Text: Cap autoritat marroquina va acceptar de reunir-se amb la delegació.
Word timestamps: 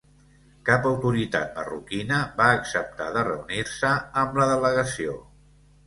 Cap 0.69 0.87
autoritat 0.91 1.51
marroquina 1.59 2.19
va 2.41 2.49
acceptar 2.57 3.13
de 3.19 3.27
reunir-se 3.31 3.97
amb 4.27 4.43
la 4.45 4.53
delegació. 4.57 5.21